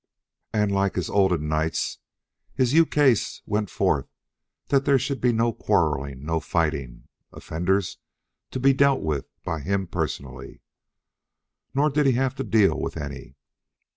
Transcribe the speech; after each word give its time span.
And, 0.51 0.71
like 0.71 0.95
his 0.95 1.11
olden 1.11 1.47
nights, 1.47 1.99
his 2.55 2.73
ukase 2.73 3.43
went 3.45 3.69
forth 3.69 4.07
that 4.69 4.83
there 4.83 4.97
should 4.97 5.21
be 5.21 5.31
no 5.31 5.53
quarrelling 5.53 6.25
nor 6.25 6.41
fighting, 6.41 7.07
offenders 7.31 7.99
to 8.49 8.59
be 8.59 8.73
dealt 8.73 9.01
with 9.03 9.27
by 9.43 9.59
him 9.59 9.85
personally. 9.85 10.63
Nor 11.75 11.91
did 11.91 12.07
he 12.07 12.13
have 12.13 12.33
to 12.37 12.43
deal 12.43 12.79
with 12.79 12.97
any. 12.97 13.35